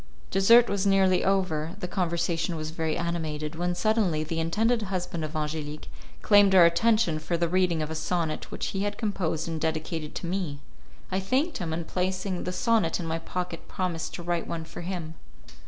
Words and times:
Dessert 0.31 0.67
was 0.67 0.87
nearly 0.87 1.23
over, 1.23 1.75
the 1.79 1.87
conversation 1.87 2.55
was 2.55 2.71
very 2.71 2.97
animated, 2.97 3.53
when 3.53 3.75
suddenly 3.75 4.23
the 4.23 4.39
intended 4.39 4.81
husband 4.81 5.23
of 5.23 5.35
Angelique 5.35 5.91
claimed 6.23 6.55
our 6.55 6.65
attention 6.65 7.19
for 7.19 7.37
the 7.37 7.47
reading 7.47 7.83
of 7.83 7.91
a 7.91 7.93
sonnet 7.93 8.49
which 8.49 8.69
he 8.69 8.81
had 8.81 8.97
composed 8.97 9.47
and 9.47 9.61
dedicated 9.61 10.15
to 10.15 10.25
me. 10.25 10.57
I 11.11 11.19
thanked 11.19 11.59
him, 11.59 11.71
and 11.71 11.85
placing 11.85 12.45
the 12.45 12.51
sonnet 12.51 12.99
in 12.99 13.05
my 13.05 13.19
pocket 13.19 13.67
promised 13.67 14.15
to 14.15 14.23
write 14.23 14.47
one 14.47 14.65
for 14.65 14.81
him. 14.81 15.13